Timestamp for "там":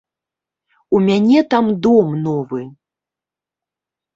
1.51-1.65